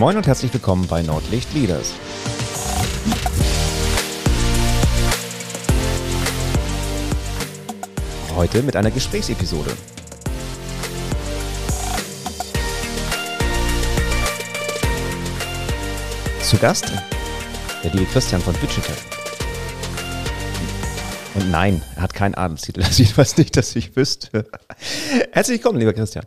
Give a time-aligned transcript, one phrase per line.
[0.00, 1.92] Moin und herzlich willkommen bei Nordlicht Leaders.
[8.34, 9.70] Heute mit einer Gesprächsepisode.
[16.44, 16.90] Zu Gast
[17.84, 18.96] der liebe Christian von Digital.
[21.34, 22.80] Und nein, er hat keinen Adelstitel.
[22.88, 24.46] Ist jedenfalls nicht, dass ich wüsste.
[25.32, 26.24] Herzlich willkommen, lieber Christian.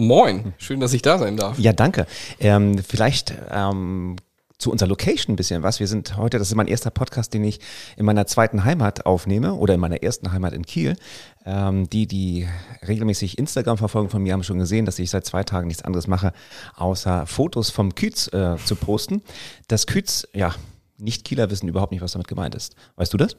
[0.00, 1.58] Moin, schön, dass ich da sein darf.
[1.58, 2.06] Ja, danke.
[2.38, 4.14] Ähm, vielleicht ähm,
[4.56, 5.80] zu unserer Location ein bisschen was.
[5.80, 7.58] Wir sind heute, das ist mein erster Podcast, den ich
[7.96, 10.96] in meiner zweiten Heimat aufnehme oder in meiner ersten Heimat in Kiel.
[11.44, 12.46] Ähm, die, die
[12.86, 16.06] regelmäßig Instagram verfolgen von mir, haben schon gesehen, dass ich seit zwei Tagen nichts anderes
[16.06, 16.32] mache,
[16.76, 19.22] außer Fotos vom Küz äh, zu posten.
[19.66, 20.54] Das Küz, ja,
[20.98, 22.76] nicht-Kieler wissen überhaupt nicht, was damit gemeint ist.
[22.94, 23.36] Weißt du das?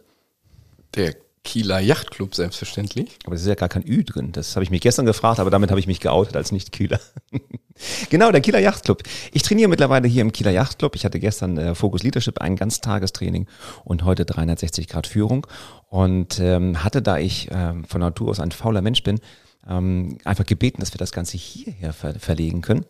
[0.95, 3.17] Der Kieler Yachtclub selbstverständlich.
[3.25, 4.31] Aber es ist ja gar kein Ü drin.
[4.31, 6.99] Das habe ich mich gestern gefragt, aber damit habe ich mich geoutet als Nicht-Kieler.
[8.09, 9.03] genau, der Kieler Yachtclub.
[9.31, 10.95] Ich trainiere mittlerweile hier im Kieler Yachtclub.
[10.95, 13.47] Ich hatte gestern äh, Focus Leadership, ein Ganztagestraining
[13.83, 15.47] und heute 360 Grad Führung.
[15.87, 19.19] Und ähm, hatte, da ich ähm, von Natur aus ein fauler Mensch bin,
[19.67, 22.85] ähm, einfach gebeten, dass wir das Ganze hierher ver verlegen können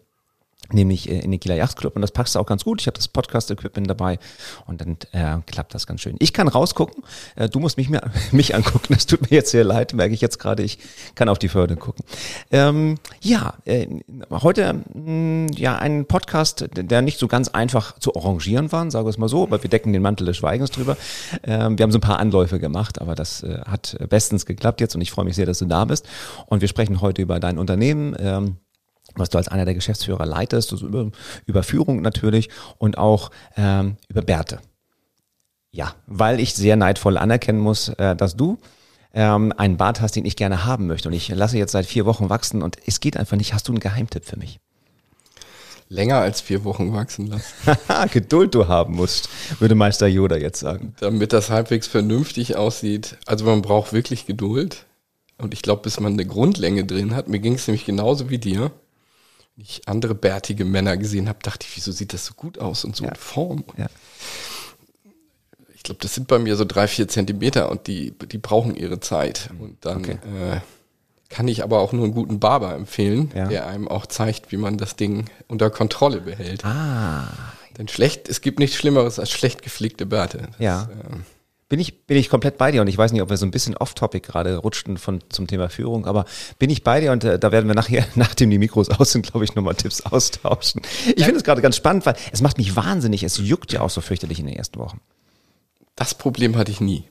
[0.72, 2.82] nämlich äh, in den Kieler Yachtclub und das passt auch ganz gut.
[2.82, 4.20] Ich habe das Podcast-Equipment dabei
[4.68, 6.16] und dann äh, klappt das ganz schön.
[6.20, 7.04] Ich kann rausgucken,
[7.36, 10.22] äh, du musst mich, mehr, mich angucken, das tut mir jetzt sehr leid, merke ich
[10.22, 10.80] jetzt gerade, ich
[11.16, 12.06] kann auf die Förde gucken.
[12.52, 13.88] Ähm, ja, äh,
[14.30, 19.06] heute mh, hm, ja ein Podcast, der nicht so ganz einfach zu arrangieren war, sagen
[19.06, 20.98] wir es mal so, aber wir decken den Mantel des Schweigens drüber.
[21.44, 24.96] Ähm, wir haben so ein paar Anläufe gemacht, aber das äh, hat bestens geklappt jetzt
[24.96, 26.08] und ich freue mich sehr, dass du da bist
[26.46, 28.16] und wir sprechen heute über dein Unternehmen.
[28.20, 28.58] Ähm,
[29.16, 31.12] was du als einer der Geschäftsführer leitest, also über,
[31.46, 34.60] über Führung natürlich und auch ähm, über Bärte.
[35.72, 38.58] Ja, weil ich sehr neidvoll anerkennen muss, äh, dass du
[39.14, 41.10] ähm, einen Bart hast, den ich gerne haben möchte.
[41.10, 43.54] Und ich lasse jetzt seit vier Wochen wachsen und es geht einfach nicht.
[43.54, 44.60] Hast du einen Geheimtipp für mich?
[45.92, 47.54] Länger als vier Wochen wachsen lassen.
[48.14, 49.30] Geduld du haben musst,
[49.60, 50.94] würde Meister Yoda jetzt sagen.
[51.00, 53.18] Damit das halbwegs vernünftig aussieht.
[53.26, 54.86] Also man braucht wirklich Geduld.
[55.40, 58.38] Und ich glaube, bis man eine Grundlänge drin hat, mir ging es nämlich genauso wie
[58.38, 58.72] dir
[59.60, 62.96] ich andere bärtige Männer gesehen habe, dachte ich, wieso sieht das so gut aus und
[62.96, 63.12] so ja.
[63.12, 63.64] in Form?
[63.78, 63.88] Ja.
[65.76, 69.00] Ich glaube, das sind bei mir so drei, vier Zentimeter und die, die brauchen ihre
[69.00, 69.50] Zeit.
[69.60, 70.12] Und dann okay.
[70.14, 70.60] äh,
[71.30, 73.48] kann ich aber auch nur einen guten Barber empfehlen, ja.
[73.48, 76.66] der einem auch zeigt, wie man das Ding unter Kontrolle behält.
[76.66, 77.28] Ah.
[77.78, 80.50] Denn schlecht, es gibt nichts Schlimmeres als schlecht gepflegte Bärte.
[80.52, 80.84] Das, ja.
[80.84, 81.18] Äh,
[81.70, 83.52] bin ich, bin ich komplett bei dir und ich weiß nicht, ob wir so ein
[83.52, 86.26] bisschen off-topic gerade rutschten von, zum Thema Führung, aber
[86.58, 89.30] bin ich bei dir und äh, da werden wir nachher, nachdem die Mikros aus sind,
[89.30, 90.82] glaube ich, nochmal Tipps austauschen.
[91.16, 93.92] Ich finde es gerade ganz spannend, weil es macht mich wahnsinnig, es juckt ja auch
[93.92, 95.00] so fürchterlich in den ersten Wochen.
[95.96, 97.04] Das Problem hatte ich nie.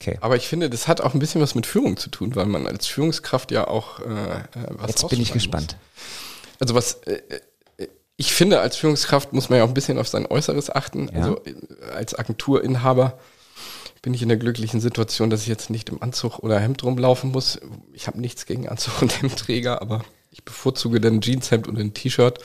[0.00, 0.18] Okay.
[0.20, 2.66] Aber ich finde, das hat auch ein bisschen was mit Führung zu tun, weil man
[2.66, 4.40] als Führungskraft ja auch äh, äh
[4.70, 5.76] was Jetzt bin ich gespannt.
[5.78, 6.60] Muss.
[6.60, 7.22] Also was äh,
[7.78, 11.10] äh, ich finde, als Führungskraft muss man ja auch ein bisschen auf sein Äußeres achten.
[11.12, 11.20] Ja.
[11.20, 11.54] Also äh,
[11.94, 13.18] als Agenturinhaber
[14.06, 17.32] bin ich in der glücklichen Situation, dass ich jetzt nicht im Anzug oder Hemd rumlaufen
[17.32, 17.58] muss.
[17.92, 22.38] Ich habe nichts gegen Anzug und Hemdträger, aber ich bevorzuge dann Jeanshemd und ein T-Shirt.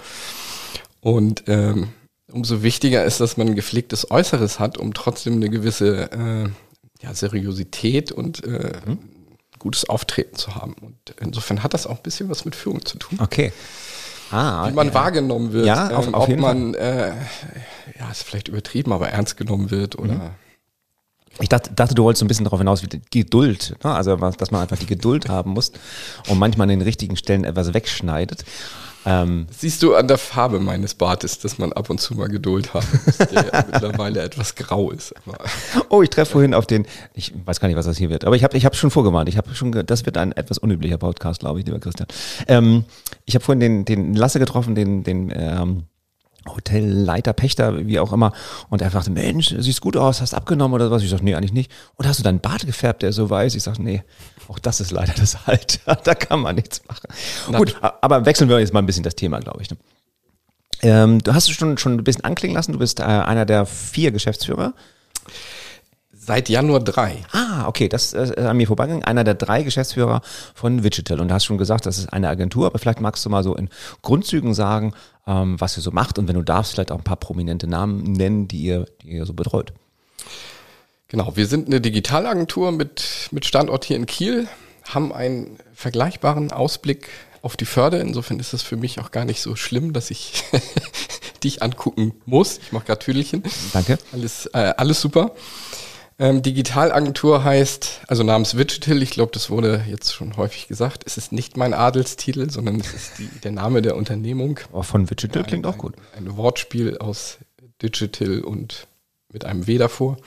[1.01, 1.89] Und ähm,
[2.31, 6.49] umso wichtiger ist, dass man ein gepflegtes Äußeres hat, um trotzdem eine gewisse äh,
[7.03, 8.97] ja, Seriosität und äh, mhm.
[9.59, 10.73] gutes Auftreten zu haben.
[10.81, 13.19] Und insofern hat das auch ein bisschen was mit Führung zu tun.
[13.21, 13.53] Okay.
[14.31, 14.93] Ah, Wie man ja.
[14.95, 15.67] wahrgenommen wird.
[15.67, 17.13] Ja, auf, ähm, auf ob man, äh,
[17.99, 20.29] ja, ist vielleicht übertrieben, aber ernst genommen wird oder mhm.
[21.41, 23.93] Ich dachte, dachte, du wolltest so ein bisschen darauf hinaus, wie die Geduld, ne?
[23.93, 25.71] also dass man einfach die Geduld haben muss
[26.29, 28.45] und manchmal an den richtigen Stellen etwas wegschneidet.
[29.05, 32.73] Ähm, Siehst du an der Farbe meines Bartes, dass man ab und zu mal Geduld
[32.73, 35.13] haben muss, der mittlerweile etwas grau ist.
[35.89, 38.35] oh, ich treffe vorhin auf den, ich weiß gar nicht, was das hier wird, aber
[38.35, 39.27] ich habe ich hab schon vorgewarnt.
[39.27, 42.07] Ich habe schon, das wird ein etwas unüblicher Podcast, glaube ich, lieber Christian.
[42.47, 42.85] Ähm,
[43.25, 45.83] ich habe vorhin den, den Lasse getroffen, den, den ähm,
[46.47, 48.33] Hotelleiter, Pächter, wie auch immer.
[48.69, 51.03] Und er fragte, Mensch, siehst gut aus, hast abgenommen oder was?
[51.03, 51.71] Ich sag, nee, eigentlich nicht.
[51.95, 53.55] Und hast du deinen Bart gefärbt, der so weiß?
[53.55, 54.03] Ich sag, nee,
[54.47, 55.95] auch das ist leider das Alter.
[56.03, 57.07] da kann man nichts machen.
[57.49, 59.69] Na, gut, aber wechseln wir jetzt mal ein bisschen das Thema, glaube ich.
[59.69, 59.77] Ne?
[60.83, 62.73] Ähm, du hast es schon, schon ein bisschen anklingen lassen.
[62.73, 64.73] Du bist äh, einer der vier Geschäftsführer.
[66.23, 67.17] Seit Januar drei.
[67.31, 69.03] Ah, okay, das ist äh, an mir vorbeigegangen.
[69.03, 70.21] Einer der drei Geschäftsführer
[70.53, 71.19] von Digital.
[71.19, 73.55] Und du hast schon gesagt, das ist eine Agentur, aber vielleicht magst du mal so
[73.55, 73.69] in
[74.01, 74.93] Grundzügen sagen,
[75.27, 78.03] ähm, was ihr so macht und wenn du darfst, vielleicht auch ein paar prominente Namen
[78.03, 79.73] nennen, die ihr, die ihr so betreut.
[81.07, 84.47] Genau, wir sind eine Digitalagentur mit, mit Standort hier in Kiel,
[84.87, 87.09] haben einen vergleichbaren Ausblick
[87.41, 87.97] auf die Förde.
[87.97, 90.43] Insofern ist es für mich auch gar nicht so schlimm, dass ich
[91.43, 92.59] dich angucken muss.
[92.59, 93.43] Ich mache gerade Tüdelchen.
[93.73, 93.97] Danke.
[94.11, 95.35] Alles, äh, alles super.
[96.21, 101.17] Ähm, Digitalagentur heißt, also namens Digital, ich glaube, das wurde jetzt schon häufig gesagt, es
[101.17, 104.59] ist nicht mein Adelstitel, sondern es ist die, der Name der Unternehmung.
[104.71, 105.95] Aber von Digital klingt auch gut.
[106.15, 107.39] Ein, ein Wortspiel aus
[107.81, 108.85] Digital und
[109.33, 110.17] mit einem W davor.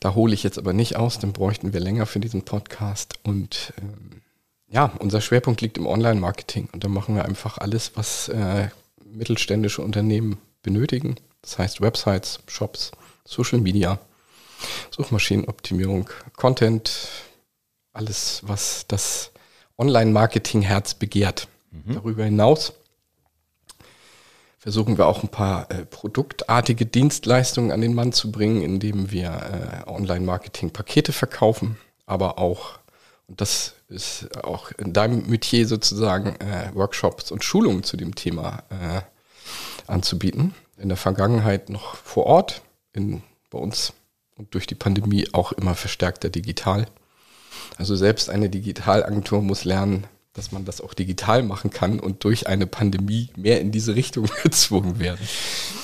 [0.00, 3.18] Da hole ich jetzt aber nicht aus, dann bräuchten wir länger für diesen Podcast.
[3.22, 4.22] Und ähm,
[4.70, 8.68] ja, unser Schwerpunkt liegt im Online-Marketing und da machen wir einfach alles, was äh,
[9.04, 11.16] mittelständische Unternehmen benötigen.
[11.42, 12.92] Das heißt Websites, Shops,
[13.26, 14.00] Social Media,
[14.94, 17.08] Suchmaschinenoptimierung, Content,
[17.92, 19.32] alles, was das
[19.78, 21.48] Online-Marketing-Herz begehrt.
[21.70, 21.94] Mhm.
[21.94, 22.72] Darüber hinaus
[24.58, 29.84] versuchen wir auch ein paar äh, produktartige Dienstleistungen an den Mann zu bringen, indem wir
[29.86, 32.78] äh, Online-Marketing-Pakete verkaufen, aber auch,
[33.26, 38.62] und das ist auch in deinem Metier sozusagen, äh, Workshops und Schulungen zu dem Thema
[38.70, 39.00] äh,
[39.90, 40.54] anzubieten.
[40.78, 42.62] In der Vergangenheit noch vor Ort,
[42.92, 43.92] in, bei uns
[44.36, 46.86] und durch die Pandemie auch immer verstärkter digital.
[47.78, 52.46] Also selbst eine Digitalagentur muss lernen, dass man das auch digital machen kann und durch
[52.46, 55.20] eine Pandemie mehr in diese Richtung gezwungen werden.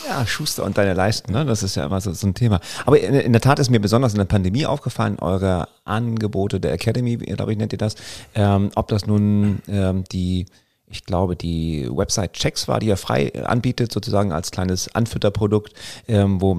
[0.06, 1.44] Ja, Schuster und deine Leisten, ne?
[1.44, 2.60] das ist ja immer so, so ein Thema.
[2.86, 6.72] Aber in, in, der Tat ist mir besonders in der Pandemie aufgefallen, eure Angebote der
[6.72, 7.94] Academy, glaube ich, nennt ihr das,
[8.34, 10.46] ähm, ob das nun ähm, die
[10.90, 15.72] ich glaube, die Website Checks war, die er frei anbietet, sozusagen als kleines Anfütterprodukt,
[16.06, 16.56] ähm, wo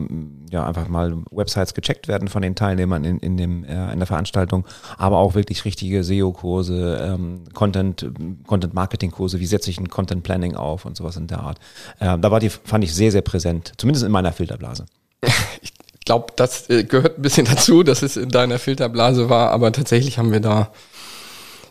[0.51, 4.07] ja einfach mal Websites gecheckt werden von den Teilnehmern in, in, dem, äh, in der
[4.07, 4.65] Veranstaltung,
[4.97, 8.11] aber auch wirklich richtige SEO-Kurse, ähm, Content,
[8.45, 11.59] Content-Marketing-Kurse, wie setze ich ein Content-Planning auf und sowas in der Art.
[11.99, 14.85] Ähm, da war die, fand ich sehr, sehr präsent, zumindest in meiner Filterblase.
[15.61, 19.71] Ich glaube, das äh, gehört ein bisschen dazu, dass es in deiner Filterblase war, aber
[19.71, 20.71] tatsächlich haben wir da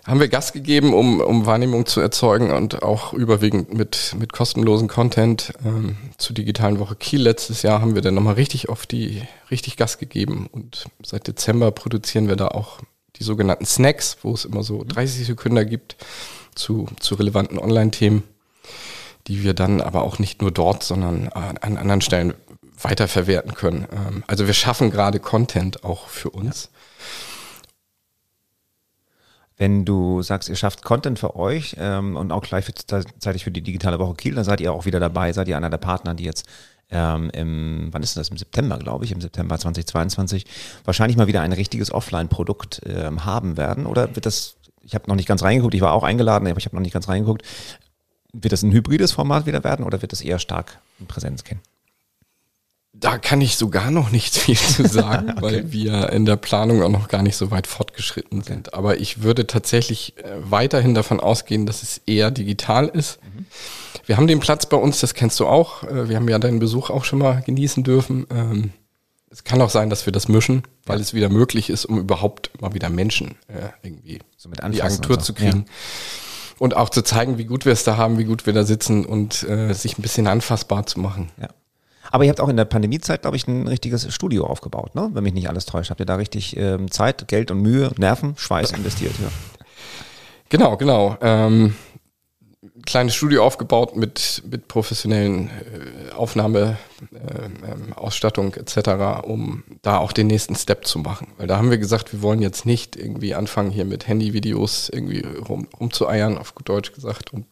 [0.08, 4.88] haben wir Gas gegeben, um, um Wahrnehmung zu erzeugen und auch überwiegend mit, mit kostenlosen
[4.88, 5.52] Content.
[5.64, 9.76] Ähm, zur digitalen Woche Kiel letztes Jahr haben wir dann nochmal richtig auf die, richtig
[9.76, 12.80] Gas gegeben und seit Dezember produzieren wir da auch
[13.16, 15.96] die sogenannten Snacks, wo es immer so 30 Sekunden gibt
[16.54, 18.22] zu, zu relevanten Online-Themen,
[19.26, 22.32] die wir dann aber auch nicht nur dort, sondern an anderen Stellen
[22.80, 23.86] weiterverwerten können.
[23.92, 26.70] Ähm, also wir schaffen gerade Content auch für uns.
[29.58, 33.98] Wenn du sagst, ihr schafft Content für euch ähm, und auch gleichzeitig für die digitale
[33.98, 36.46] Woche Kiel, dann seid ihr auch wieder dabei, seid ihr einer der Partner, die jetzt
[36.90, 40.46] ähm, im, wann ist das, im September, glaube ich, im September 2022,
[40.84, 43.84] wahrscheinlich mal wieder ein richtiges Offline-Produkt ähm, haben werden.
[43.86, 46.64] Oder wird das, ich habe noch nicht ganz reingeguckt, ich war auch eingeladen, aber ich
[46.64, 47.42] habe noch nicht ganz reingeguckt,
[48.32, 51.60] wird das ein hybrides Format wieder werden oder wird das eher stark in Präsenz gehen?
[53.00, 55.42] Da kann ich sogar noch nicht viel zu sagen, okay.
[55.42, 58.52] weil wir in der Planung auch noch gar nicht so weit fortgeschritten okay.
[58.54, 58.74] sind.
[58.74, 63.20] Aber ich würde tatsächlich äh, weiterhin davon ausgehen, dass es eher digital ist.
[63.22, 63.46] Mhm.
[64.06, 65.84] Wir haben den Platz bei uns, das kennst du auch.
[65.84, 68.26] Äh, wir haben ja deinen Besuch auch schon mal genießen dürfen.
[68.30, 68.72] Ähm,
[69.30, 71.02] es kann auch sein, dass wir das mischen, weil ja.
[71.02, 75.16] es wieder möglich ist, um überhaupt mal wieder Menschen äh, irgendwie so mit die Agentur
[75.16, 75.22] so.
[75.22, 75.66] zu kriegen.
[75.66, 75.72] Ja.
[76.58, 79.04] Und auch zu zeigen, wie gut wir es da haben, wie gut wir da sitzen
[79.04, 81.30] und äh, sich ein bisschen anfassbar zu machen.
[81.40, 81.48] Ja.
[82.10, 85.10] Aber ihr habt auch in der Pandemiezeit, glaube ich, ein richtiges Studio aufgebaut, ne?
[85.12, 85.90] wenn mich nicht alles täuscht.
[85.90, 89.14] Habt ihr da richtig ähm, Zeit, Geld und Mühe, Nerven, Schweiß investiert?
[89.20, 89.28] Ja.
[90.48, 91.16] Genau, genau.
[91.20, 91.74] Ähm,
[92.86, 100.56] kleines Studio aufgebaut mit, mit professionellen äh, Aufnahmeausstattung äh, etc., um da auch den nächsten
[100.56, 101.28] Step zu machen.
[101.36, 105.20] Weil da haben wir gesagt, wir wollen jetzt nicht irgendwie anfangen, hier mit Handyvideos irgendwie
[105.20, 107.46] rum, rumzueiern, auf gut Deutsch gesagt, und,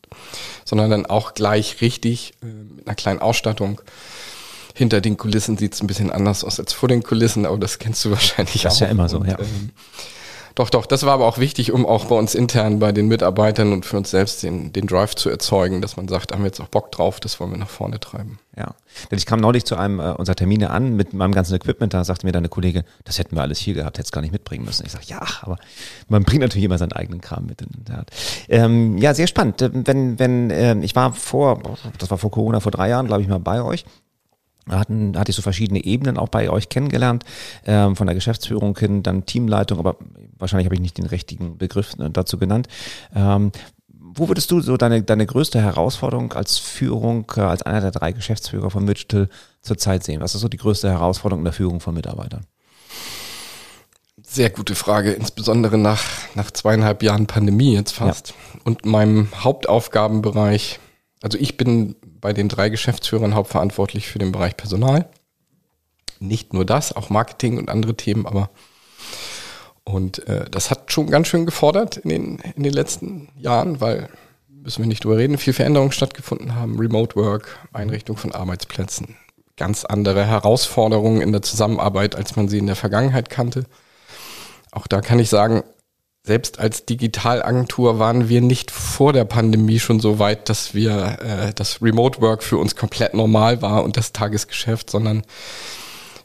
[0.65, 3.81] sondern dann auch gleich richtig äh, mit einer kleinen Ausstattung
[4.77, 7.79] hinter den Kulissen sieht es ein bisschen anders aus als vor den Kulissen, aber das
[7.79, 8.69] kennst du wahrscheinlich das auch.
[8.69, 9.39] Das ist ja immer so, Und, ja.
[9.39, 9.71] Ähm,
[10.55, 13.75] doch, doch, das war aber auch wichtig, um auch bei uns intern, bei den Mitarbeitern
[13.75, 16.61] und für uns selbst den, den Drive zu erzeugen, dass man sagt, haben wir jetzt
[16.61, 18.39] auch Bock drauf, das wollen wir nach vorne treiben.
[18.57, 18.75] Ja,
[19.11, 22.05] denn ich kam neulich zu einem äh, unserer Termine an mit meinem ganzen Equipment, da
[22.05, 24.33] sagte mir dann eine Kollegin, das hätten wir alles hier gehabt, hätte es gar nicht
[24.33, 24.87] mitbringen müssen.
[24.87, 25.59] Ich sage, ja, aber
[26.09, 27.61] man bringt natürlich immer seinen eigenen Kram mit.
[27.61, 28.07] In der
[28.49, 29.57] Ähm, ja, sehr spannend.
[29.61, 31.61] Wenn, wenn, äh, ich war vor,
[31.99, 33.85] das war vor Corona, vor drei Jahren, glaube ich, mal bei euch
[34.71, 37.25] hatten, hatte ich so verschiedene Ebenen auch bei euch kennengelernt,
[37.65, 39.97] ähm, von der Geschäftsführung hin, dann Teamleitung, aber
[40.39, 42.69] wahrscheinlich habe ich nicht den richtigen Begriff ne, dazu genannt.
[43.15, 43.53] Ähm,
[44.17, 48.13] wo würdest du so deine, deine größte Herausforderung als Führung, äh, als einer der drei
[48.13, 49.29] Geschäftsführer von Digital
[49.63, 50.21] zurzeit sehen?
[50.21, 52.47] Was ist so die größte Herausforderung in der Führung von Mitarbeitern?
[54.23, 56.03] Sehr gute Frage, insbesondere nach,
[56.35, 58.61] nach zweieinhalb Jahren Pandemie jetzt fast ja.
[58.65, 60.81] und meinem Hauptaufgabenbereich.
[61.23, 61.95] Also ich bin
[62.27, 65.09] bei den drei Geschäftsführern hauptverantwortlich für den Bereich Personal.
[66.19, 68.51] Nicht nur das, auch Marketing und andere Themen, aber
[69.85, 74.09] und äh, das hat schon ganz schön gefordert in den, in den letzten Jahren, weil,
[74.49, 76.81] müssen wir nicht drüber reden, viel Veränderungen stattgefunden haben.
[76.81, 79.15] Remote Work, Einrichtung von Arbeitsplätzen,
[79.57, 83.67] ganz andere Herausforderungen in der Zusammenarbeit, als man sie in der Vergangenheit kannte.
[84.73, 85.63] Auch da kann ich sagen,
[86.27, 91.53] selbst als Digitalagentur waren wir nicht vor der Pandemie schon so weit, dass wir äh,
[91.55, 95.23] das Remote Work für uns komplett normal war und das Tagesgeschäft, sondern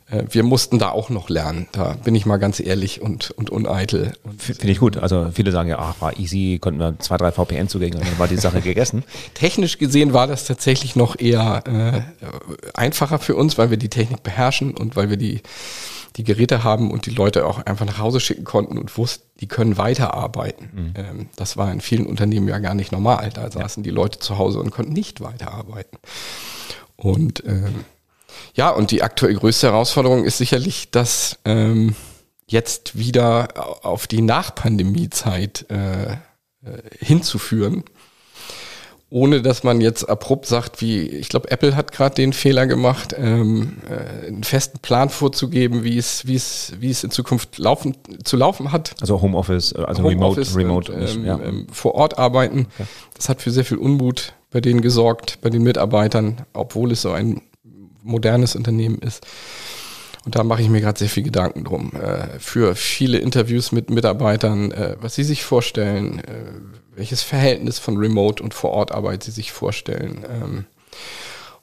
[0.09, 1.67] äh, wir mussten da auch noch lernen.
[1.71, 4.13] Da bin ich mal ganz ehrlich und, und uneitel.
[4.39, 4.97] Finde ich gut.
[4.97, 8.17] Also viele sagen ja, ach, war easy, konnten wir zwei, drei VPN zugänge und dann
[8.17, 9.03] war die Sache gegessen.
[9.35, 12.27] Technisch gesehen war das tatsächlich noch eher äh,
[12.73, 15.41] einfacher für uns, weil wir die Technik beherrschen und weil wir die,
[16.17, 19.47] die Geräte haben und die Leute auch einfach nach Hause schicken konnten und wussten, die
[19.47, 20.69] können weiterarbeiten.
[20.73, 20.93] Mhm.
[20.95, 23.29] Ähm, das war in vielen Unternehmen ja gar nicht normal.
[23.33, 25.97] Da saßen die Leute zu Hause und konnten nicht weiterarbeiten.
[26.97, 27.85] Und ähm,
[28.53, 31.95] ja, und die aktuell größte Herausforderung ist sicherlich, dass ähm,
[32.47, 36.17] jetzt wieder auf die Nachpandemie-Zeit äh, äh,
[36.99, 37.83] hinzuführen,
[39.11, 43.13] ohne dass man jetzt abrupt sagt, wie ich glaube, Apple hat gerade den Fehler gemacht,
[43.17, 47.97] ähm, äh, einen festen Plan vorzugeben, wie es, wie es, wie es in Zukunft laufen,
[48.23, 48.95] zu laufen hat.
[49.01, 51.39] Also Homeoffice, äh, also Homeoffice Remote, Remote und, ähm, ja.
[51.43, 52.67] ähm, vor Ort arbeiten.
[52.73, 52.87] Okay.
[53.13, 57.11] Das hat für sehr viel Unmut bei denen gesorgt, bei den Mitarbeitern, obwohl es so
[57.11, 57.41] ein
[58.03, 59.27] modernes Unternehmen ist.
[60.23, 61.91] Und da mache ich mir gerade sehr viel Gedanken drum.
[61.95, 67.97] Äh, für viele Interviews mit Mitarbeitern, äh, was sie sich vorstellen, äh, welches Verhältnis von
[67.97, 70.25] Remote- und Vor-Ort-Arbeit sie sich vorstellen.
[70.29, 70.65] Ähm,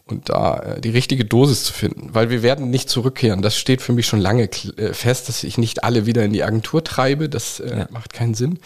[0.07, 2.11] und da äh, die richtige Dosis zu finden.
[2.15, 3.43] Weil wir werden nicht zurückkehren.
[3.43, 6.43] Das steht für mich schon lange äh, fest, dass ich nicht alle wieder in die
[6.43, 7.29] Agentur treibe.
[7.29, 7.89] Das äh, ja.
[7.91, 8.59] macht keinen Sinn.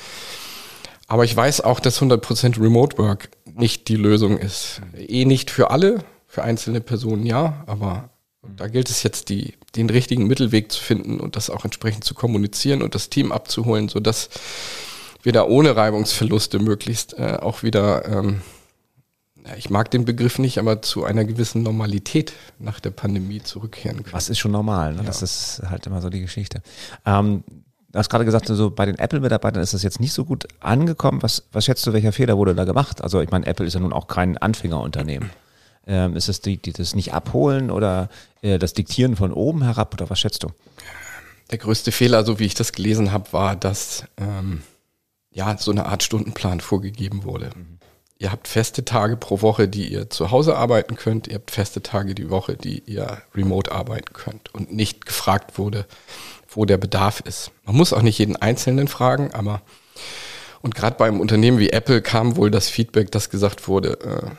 [1.08, 4.80] Aber ich weiß auch, dass 100% Remote Work nicht die Lösung ist.
[4.96, 8.08] Eh nicht für alle, für einzelne Personen ja, aber
[8.56, 12.14] da gilt es jetzt, die, den richtigen Mittelweg zu finden und das auch entsprechend zu
[12.14, 14.91] kommunizieren und das Team abzuholen, sodass wir
[15.30, 18.42] da ohne Reibungsverluste möglichst äh, auch wieder, ähm,
[19.56, 24.12] ich mag den Begriff nicht, aber zu einer gewissen Normalität nach der Pandemie zurückkehren können.
[24.12, 24.94] Was ist schon normal?
[24.94, 24.98] Ne?
[24.98, 25.04] Ja.
[25.04, 26.62] Das ist halt immer so die Geschichte.
[27.06, 27.44] Ähm,
[27.92, 31.22] Du hast gerade gesagt, so bei den Apple-Mitarbeitern ist das jetzt nicht so gut angekommen.
[31.22, 33.04] Was, was schätzt du, welcher Fehler wurde da gemacht?
[33.04, 35.30] Also ich meine, Apple ist ja nun auch kein Anfängerunternehmen.
[35.86, 38.08] Ähm, ist es die, die das nicht abholen oder
[38.40, 40.48] äh, das Diktieren von oben herab oder was schätzt du?
[41.50, 44.62] Der größte Fehler, so wie ich das gelesen habe, war, dass ähm,
[45.32, 47.50] ja so eine Art Stundenplan vorgegeben wurde.
[47.54, 47.78] Mhm.
[48.18, 51.26] Ihr habt feste Tage pro Woche, die ihr zu Hause arbeiten könnt.
[51.26, 54.54] Ihr habt feste Tage die Woche, die ihr remote arbeiten könnt.
[54.54, 55.86] Und nicht gefragt wurde,
[56.48, 57.50] wo der Bedarf ist.
[57.64, 59.62] Man muss auch nicht jeden Einzelnen fragen, aber
[60.60, 64.30] und gerade beim Unternehmen wie Apple kam wohl das Feedback, dass gesagt wurde, äh,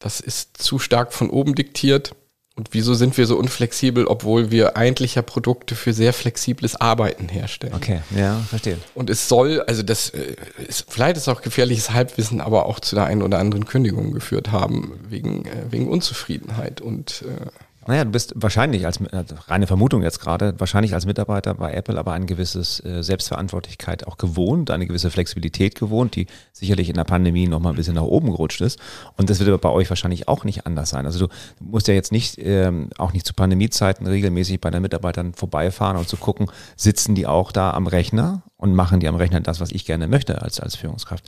[0.00, 2.14] das ist zu stark von oben diktiert.
[2.56, 7.28] Und wieso sind wir so unflexibel, obwohl wir eigentlich ja Produkte für sehr flexibles Arbeiten
[7.28, 7.74] herstellen?
[7.74, 8.78] Okay, ja, verstehe.
[8.94, 10.36] Und es soll, also das äh,
[10.66, 14.52] ist, vielleicht ist auch gefährliches Halbwissen, aber auch zu der einen oder anderen Kündigung geführt
[14.52, 16.80] haben, wegen, äh, wegen Unzufriedenheit.
[16.80, 17.46] Und äh,
[17.86, 21.98] naja, du bist wahrscheinlich als also reine Vermutung jetzt gerade, wahrscheinlich als Mitarbeiter bei Apple
[21.98, 27.04] aber ein gewisses äh, Selbstverantwortlichkeit auch gewohnt, eine gewisse Flexibilität gewohnt, die sicherlich in der
[27.04, 28.78] Pandemie nochmal ein bisschen nach oben gerutscht ist.
[29.16, 31.06] Und das wird aber bei euch wahrscheinlich auch nicht anders sein.
[31.06, 35.34] Also du, musst ja jetzt nicht, ähm, auch nicht zu Pandemiezeiten regelmäßig bei deinen Mitarbeitern
[35.34, 39.40] vorbeifahren und zu gucken, sitzen die auch da am Rechner und machen die am Rechner
[39.40, 41.24] das, was ich gerne möchte als, als Führungskraft.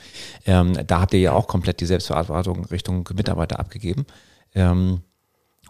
[0.46, 4.06] Ähm, da habt ihr ja auch komplett die Selbstverantwortung Richtung Mitarbeiter abgegeben.
[4.54, 5.02] Ähm,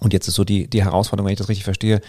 [0.01, 2.01] und jetzt ist so die, die Herausforderung, wenn ich das richtig verstehe,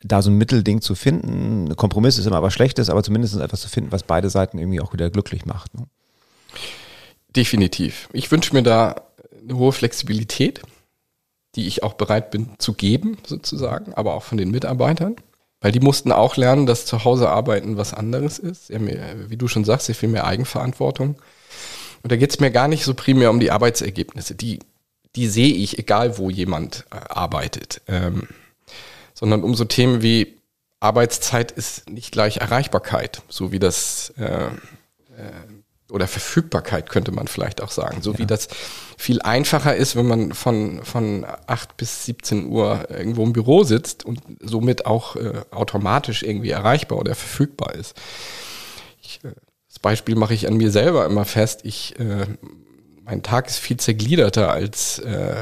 [0.00, 1.74] da so ein Mittelding zu finden.
[1.76, 4.92] Kompromiss ist immer was Schlechtes, aber zumindest etwas zu finden, was beide Seiten irgendwie auch
[4.92, 5.74] wieder glücklich macht.
[5.74, 5.86] Ne?
[7.34, 8.08] Definitiv.
[8.12, 9.02] Ich wünsche mir da
[9.42, 10.62] eine hohe Flexibilität,
[11.56, 15.16] die ich auch bereit bin zu geben, sozusagen, aber auch von den Mitarbeitern.
[15.60, 18.70] Weil die mussten auch lernen, dass zu Hause arbeiten was anderes ist.
[18.70, 21.16] Mehr, wie du schon sagst, sehr viel mehr Eigenverantwortung.
[22.02, 24.36] Und da geht es mir gar nicht so primär um die Arbeitsergebnisse.
[24.36, 24.60] Die
[25.18, 27.80] die sehe ich, egal wo jemand äh, arbeitet.
[27.88, 28.28] Ähm,
[29.14, 30.38] sondern um so Themen wie
[30.78, 34.50] Arbeitszeit ist nicht gleich Erreichbarkeit, so wie das äh, äh,
[35.90, 38.18] oder Verfügbarkeit könnte man vielleicht auch sagen, so ja.
[38.18, 38.46] wie das
[38.96, 44.04] viel einfacher ist, wenn man von, von 8 bis 17 Uhr irgendwo im Büro sitzt
[44.04, 47.96] und somit auch äh, automatisch irgendwie erreichbar oder verfügbar ist.
[49.02, 49.32] Ich, äh,
[49.66, 51.60] das Beispiel mache ich an mir selber immer fest.
[51.64, 52.26] Ich äh,
[53.08, 55.34] mein Tag ist viel zergliederter als äh,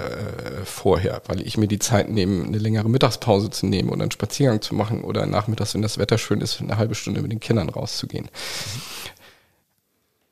[0.65, 4.63] vorher, weil ich mir die Zeit nehme, eine längere Mittagspause zu nehmen oder einen Spaziergang
[4.63, 7.69] zu machen oder nachmittags, wenn das Wetter schön ist, eine halbe Stunde mit den Kindern
[7.69, 8.29] rauszugehen.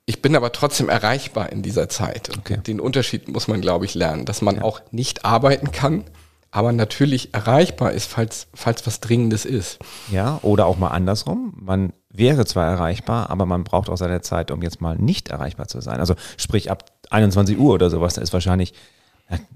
[0.07, 2.31] Ich bin aber trotzdem erreichbar in dieser Zeit.
[2.39, 2.59] Okay.
[2.59, 4.63] Den Unterschied muss man, glaube ich, lernen, dass man ja.
[4.63, 6.05] auch nicht arbeiten kann,
[6.53, 9.81] aber natürlich erreichbar ist, falls, falls was Dringendes ist.
[10.13, 11.53] Ja, oder auch mal andersrum.
[11.57, 15.67] Man wäre zwar erreichbar, aber man braucht auch seine Zeit, um jetzt mal nicht erreichbar
[15.67, 15.99] zu sein.
[15.99, 18.75] Also sprich ab 21 Uhr oder sowas, da ist wahrscheinlich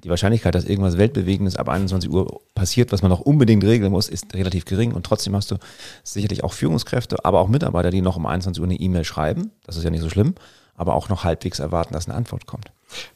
[0.03, 4.09] die Wahrscheinlichkeit, dass irgendwas Weltbewegendes ab 21 Uhr passiert, was man noch unbedingt regeln muss,
[4.09, 4.93] ist relativ gering.
[4.93, 5.57] Und trotzdem hast du
[6.03, 9.51] sicherlich auch Führungskräfte, aber auch Mitarbeiter, die noch um 21 Uhr eine E-Mail schreiben.
[9.67, 10.35] Das ist ja nicht so schlimm,
[10.75, 12.73] aber auch noch halbwegs erwarten, dass eine Antwort kommt.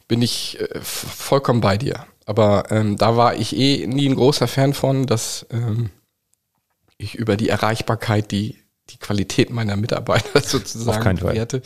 [0.07, 2.05] Bin ich äh, vollkommen bei dir.
[2.25, 5.89] Aber ähm, da war ich eh nie ein großer Fan von, dass ähm,
[6.97, 11.61] ich über die Erreichbarkeit die die Qualität meiner Mitarbeiter sozusagen bewerte.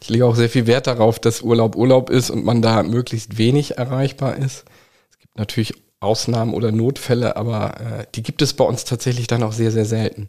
[0.00, 3.38] Ich lege auch sehr viel Wert darauf, dass Urlaub Urlaub ist und man da möglichst
[3.38, 4.64] wenig erreichbar ist.
[5.10, 9.42] Es gibt natürlich Ausnahmen oder Notfälle, aber äh, die gibt es bei uns tatsächlich dann
[9.42, 10.28] auch sehr, sehr selten.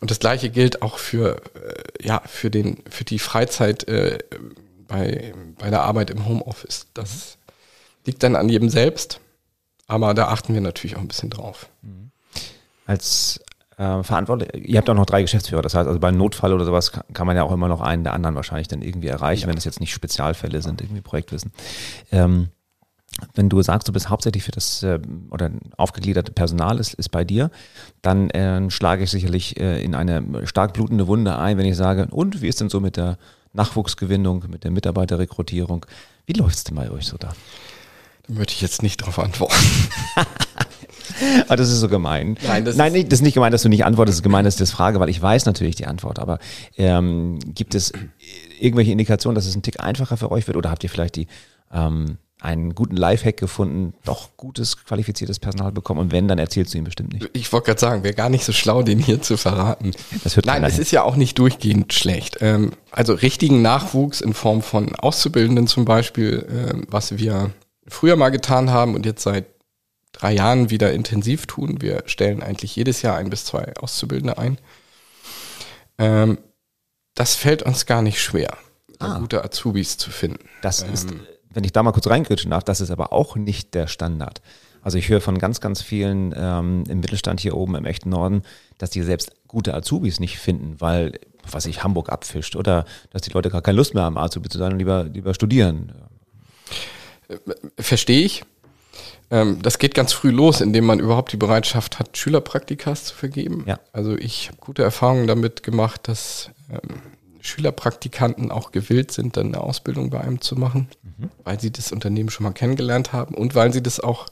[0.00, 4.18] Und das gleiche gilt auch für, äh, ja, für, den, für die Freizeit äh,
[4.88, 6.86] bei, bei der Arbeit im Homeoffice.
[6.94, 7.36] Das
[8.06, 9.20] liegt dann an jedem selbst,
[9.86, 11.68] aber da achten wir natürlich auch ein bisschen drauf.
[12.86, 13.40] Als
[13.82, 14.68] äh, verantwortlich.
[14.68, 17.26] Ihr habt auch noch drei Geschäftsführer, das heißt, also beim Notfall oder sowas kann, kann
[17.26, 19.48] man ja auch immer noch einen der anderen wahrscheinlich dann irgendwie erreichen, ja.
[19.48, 21.52] wenn das jetzt nicht Spezialfälle sind, irgendwie Projektwissen.
[22.12, 22.48] Ähm,
[23.34, 27.24] wenn du sagst, du bist hauptsächlich für das äh, oder aufgegliederte Personal ist, ist bei
[27.24, 27.50] dir,
[28.02, 32.06] dann äh, schlage ich sicherlich äh, in eine stark blutende Wunde ein, wenn ich sage,
[32.10, 33.18] und wie ist denn so mit der
[33.52, 35.84] Nachwuchsgewinnung, mit der Mitarbeiterrekrutierung?
[36.24, 37.32] Wie läuft es denn bei euch so da?
[38.28, 39.56] Da möchte ich jetzt nicht darauf antworten.
[41.46, 42.36] Aber das ist so gemein.
[42.46, 44.44] Nein, das, Nein, ist, das ist nicht gemein, dass du nicht antwortest, das ist gemein,
[44.44, 46.18] dass ich das frage, weil ich weiß natürlich die Antwort.
[46.18, 46.38] Aber
[46.76, 47.92] ähm, gibt es
[48.60, 50.56] irgendwelche Indikationen, dass es ein Tick einfacher für euch wird?
[50.56, 51.26] Oder habt ihr vielleicht die
[51.72, 56.78] ähm, einen guten Lifehack gefunden, doch gutes, qualifiziertes Personal bekommen und wenn, dann erzählst du
[56.78, 57.30] ihm bestimmt nicht.
[57.34, 59.92] Ich wollte gerade sagen, wäre gar nicht so schlau, den hier zu verraten.
[60.24, 62.38] Das hört Nein, es ist ja auch nicht durchgehend schlecht.
[62.40, 67.52] Ähm, also richtigen Nachwuchs in Form von Auszubildenden zum Beispiel, ähm, was wir
[67.86, 69.51] früher mal getan haben und jetzt seit
[70.22, 71.80] drei Jahren wieder intensiv tun.
[71.80, 74.58] Wir stellen eigentlich jedes Jahr ein bis zwei Auszubildende ein.
[75.98, 76.38] Ähm,
[77.14, 78.56] das fällt uns gar nicht schwer,
[79.00, 79.18] ah.
[79.18, 80.48] gute Azubis zu finden.
[80.62, 81.08] Das ähm, ist,
[81.50, 84.42] wenn ich da mal kurz reingritschen darf, das ist aber auch nicht der Standard.
[84.80, 88.42] Also ich höre von ganz, ganz vielen ähm, im Mittelstand hier oben im echten Norden,
[88.78, 91.18] dass die selbst gute Azubis nicht finden, weil,
[91.50, 94.58] was ich, Hamburg abfischt oder dass die Leute gar keine Lust mehr haben, Azubi zu
[94.58, 95.92] sein und lieber, lieber studieren.
[97.28, 97.36] Äh,
[97.82, 98.44] verstehe ich.
[99.32, 103.64] Ähm, das geht ganz früh los, indem man überhaupt die Bereitschaft hat, Schülerpraktikas zu vergeben.
[103.66, 103.80] Ja.
[103.92, 107.00] Also ich habe gute Erfahrungen damit gemacht, dass ähm,
[107.40, 111.30] Schülerpraktikanten auch gewillt sind, dann eine Ausbildung bei einem zu machen, mhm.
[111.44, 114.26] weil sie das Unternehmen schon mal kennengelernt haben und weil sie das auch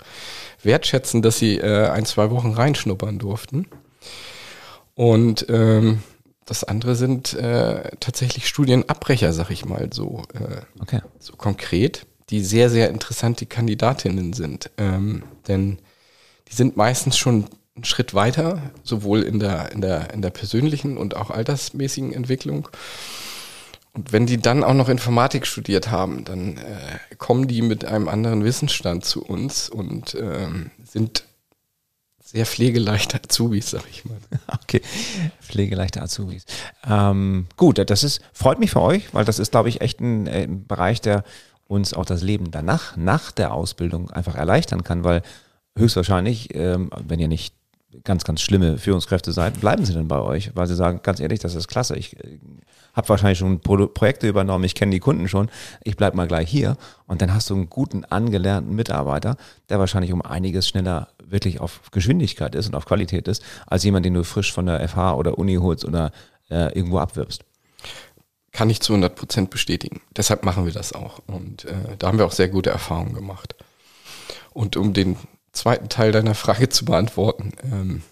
[0.62, 3.66] wertschätzen, dass sie äh, ein, zwei Wochen reinschnuppern durften.
[4.94, 6.02] Und ähm,
[6.44, 11.00] das andere sind äh, tatsächlich Studienabbrecher, sag ich mal so, äh, okay.
[11.18, 14.70] so konkret die sehr, sehr interessante Kandidatinnen sind.
[14.78, 15.78] Ähm, denn
[16.48, 20.96] die sind meistens schon einen Schritt weiter, sowohl in der, in der, in der persönlichen
[20.96, 22.68] und auch altersmäßigen Entwicklung.
[23.92, 28.08] Und wenn die dann auch noch Informatik studiert haben, dann äh, kommen die mit einem
[28.08, 31.24] anderen Wissensstand zu uns und ähm, sind
[32.22, 34.16] sehr pflegeleichte Azubis, sag ich mal.
[34.62, 34.82] Okay,
[35.40, 36.44] pflegeleichte Azubis.
[36.88, 40.28] Ähm, gut, das ist freut mich für euch, weil das ist, glaube ich, echt ein,
[40.28, 41.24] äh, ein Bereich, der
[41.70, 45.22] uns auch das Leben danach, nach der Ausbildung einfach erleichtern kann, weil
[45.78, 47.54] höchstwahrscheinlich, ähm, wenn ihr nicht
[48.02, 51.38] ganz, ganz schlimme Führungskräfte seid, bleiben sie dann bei euch, weil sie sagen, ganz ehrlich,
[51.38, 51.96] das ist klasse.
[51.96, 52.38] Ich äh,
[52.92, 55.48] habe wahrscheinlich schon Pro Projekte übernommen, ich kenne die Kunden schon,
[55.84, 56.76] ich bleib mal gleich hier.
[57.06, 59.36] Und dann hast du einen guten, angelernten Mitarbeiter,
[59.68, 64.04] der wahrscheinlich um einiges schneller wirklich auf Geschwindigkeit ist und auf Qualität ist, als jemand,
[64.06, 66.10] den du frisch von der FH oder Uni holst oder
[66.50, 67.44] äh, irgendwo abwirbst
[68.52, 70.00] kann ich zu 100 Prozent bestätigen.
[70.16, 71.20] Deshalb machen wir das auch.
[71.26, 73.54] Und äh, da haben wir auch sehr gute Erfahrungen gemacht.
[74.52, 75.16] Und um den
[75.52, 78.02] zweiten Teil deiner Frage zu beantworten, ähm,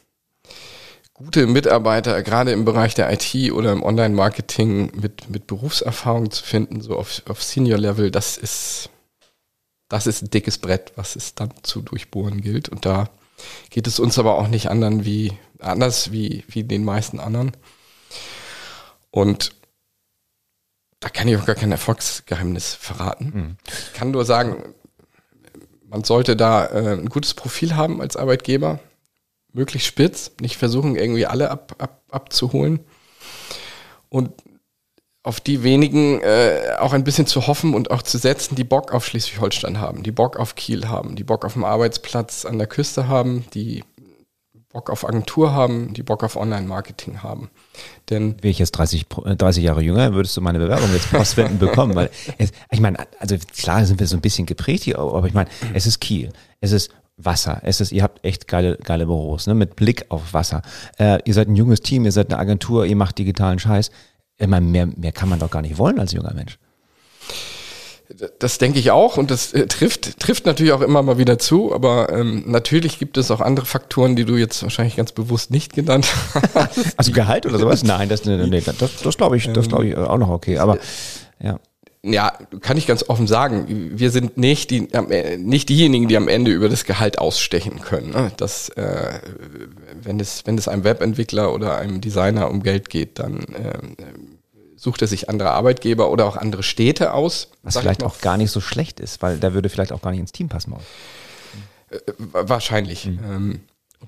[1.14, 6.80] gute Mitarbeiter, gerade im Bereich der IT oder im Online-Marketing mit, mit Berufserfahrung zu finden,
[6.80, 8.90] so auf, auf Senior-Level, das ist,
[9.88, 12.68] das ist ein dickes Brett, was es dann zu durchbohren gilt.
[12.68, 13.10] Und da
[13.70, 17.56] geht es uns aber auch nicht anderen wie, anders wie, wie den meisten anderen.
[19.10, 19.57] Und
[21.00, 23.32] da kann ich auch gar kein Erfolgsgeheimnis verraten.
[23.34, 23.56] Mhm.
[23.66, 24.74] Ich kann nur sagen,
[25.88, 28.80] man sollte da äh, ein gutes Profil haben als Arbeitgeber,
[29.52, 32.80] möglichst spitz, nicht versuchen, irgendwie alle ab, ab, abzuholen.
[34.08, 34.32] Und
[35.22, 38.92] auf die wenigen äh, auch ein bisschen zu hoffen und auch zu setzen, die Bock
[38.92, 42.66] auf Schleswig-Holstein haben, die Bock auf Kiel haben, die Bock auf einen Arbeitsplatz an der
[42.66, 43.84] Küste haben, die
[44.78, 47.50] Bock auf Agentur haben, die Bock auf Online-Marketing haben.
[48.10, 51.58] Denn Wäre ich jetzt 30, 30 äh, Jahre jünger, würdest du meine Bewerbung jetzt postwenden
[51.58, 51.96] bekommen.
[51.96, 55.34] Weil es, ich meine, also klar sind wir so ein bisschen geprägt hier, aber ich
[55.34, 59.48] meine, es ist Kiel, es ist Wasser, es ist, ihr habt echt geile, geile Büros,
[59.48, 60.62] ne, mit Blick auf Wasser.
[60.96, 63.90] Äh, ihr seid ein junges Team, ihr seid eine Agentur, ihr macht digitalen Scheiß.
[64.36, 66.56] Ich meine, mehr, mehr kann man doch gar nicht wollen als junger Mensch.
[68.38, 71.74] Das denke ich auch und das äh, trifft, trifft natürlich auch immer mal wieder zu,
[71.74, 75.74] aber ähm, natürlich gibt es auch andere Faktoren, die du jetzt wahrscheinlich ganz bewusst nicht
[75.74, 76.08] genannt
[76.54, 76.78] hast.
[76.96, 77.82] Also Gehalt oder sowas?
[77.84, 80.78] Nein, das, nee, das, das glaube ich, das glaube ich auch noch okay, aber
[81.40, 81.58] ja.
[82.04, 84.88] Ja, kann ich ganz offen sagen, wir sind nicht, die,
[85.36, 88.12] nicht diejenigen, die am Ende über das Gehalt ausstechen können.
[88.12, 88.30] Ne?
[88.36, 89.18] Das, äh,
[90.00, 93.78] wenn, es, wenn es einem Webentwickler oder einem Designer um Geld geht, dann äh,
[94.78, 97.50] sucht er sich andere Arbeitgeber oder auch andere Städte aus.
[97.62, 100.20] Was vielleicht auch gar nicht so schlecht ist, weil der würde vielleicht auch gar nicht
[100.20, 100.74] ins Team passen.
[101.90, 103.06] Äh, wahrscheinlich.
[103.06, 103.18] Mhm.
[103.24, 103.60] Ähm,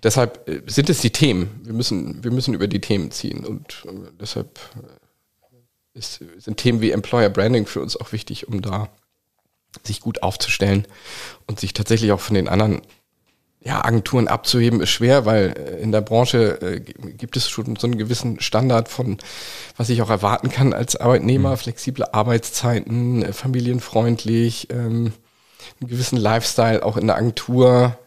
[0.03, 1.61] deshalb äh, sind es die Themen.
[1.65, 6.81] Wir müssen, wir müssen über die Themen ziehen und äh, deshalb äh, ist, sind Themen
[6.81, 8.89] wie Employer Branding für uns auch wichtig, um da
[9.85, 10.87] sich gut aufzustellen
[11.47, 12.83] und sich tatsächlich auch von den anderen
[13.63, 17.87] ja, Agenturen abzuheben ist schwer, weil äh, in der Branche äh, gibt es schon so
[17.87, 19.19] einen gewissen Standard von,
[19.77, 21.57] was ich auch erwarten kann als Arbeitnehmer, mhm.
[21.57, 25.13] flexible Arbeitszeiten, äh, familienfreundlich, ähm,
[25.81, 27.99] einen gewissen Lifestyle auch in der Agentur.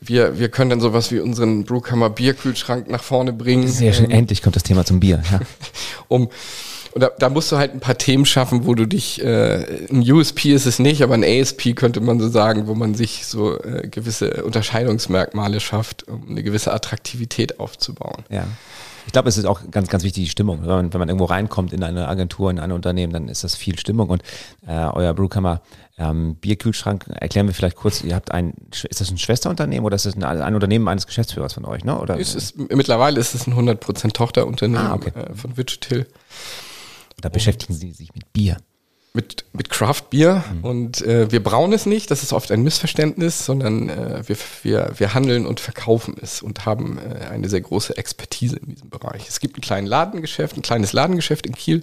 [0.00, 3.66] Wir, wir können dann sowas wie unseren Brewkammer Bierkühlschrank nach vorne bringen.
[3.66, 5.20] Sehr schön, ähm, endlich kommt das Thema zum Bier.
[5.32, 5.40] Ja.
[6.08, 6.28] um
[6.94, 10.08] und da, da musst du halt ein paar Themen schaffen, wo du dich, äh, ein
[10.08, 13.60] USP ist es nicht, aber ein ASP könnte man so sagen, wo man sich so
[13.60, 18.22] äh, gewisse Unterscheidungsmerkmale schafft, um eine gewisse Attraktivität aufzubauen.
[18.30, 18.46] Ja.
[19.06, 20.60] Ich glaube, es ist auch ganz, ganz wichtig, die Stimmung.
[20.62, 23.56] Wenn man, wenn man irgendwo reinkommt in eine Agentur, in ein Unternehmen, dann ist das
[23.56, 24.08] viel Stimmung.
[24.08, 24.22] Und
[24.66, 25.62] äh, euer Brewkammer
[25.98, 30.06] ähm, Bierkühlschrank, erklären wir vielleicht kurz, ihr habt ein, ist das ein Schwesterunternehmen oder ist
[30.06, 31.84] das ein, ein Unternehmen eines Geschäftsführers von euch?
[31.84, 31.98] Ne?
[31.98, 32.18] Oder?
[32.18, 35.10] Ist, mittlerweile ist es ein 100% Tochterunternehmen ah, okay.
[35.14, 36.06] äh, von Wichita.
[37.20, 38.58] Da beschäftigen Sie sich mit Bier.
[39.16, 40.64] Mit, mit Craft Bier mhm.
[40.64, 44.92] und äh, wir brauen es nicht, das ist oft ein Missverständnis, sondern äh, wir, wir,
[44.96, 49.28] wir handeln und verkaufen es und haben äh, eine sehr große Expertise in diesem Bereich.
[49.28, 51.82] Es gibt ein kleines Ladengeschäft, ein kleines Ladengeschäft in Kiel